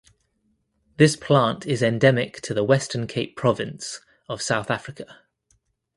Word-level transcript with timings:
This 0.97 1.15
plant 1.15 1.67
is 1.67 1.83
endemic 1.83 2.41
to 2.41 2.55
the 2.55 2.63
Western 2.63 3.05
Cape 3.05 3.37
province 3.37 4.01
of 4.27 4.41
South 4.41 4.71
Africa. 4.71 5.19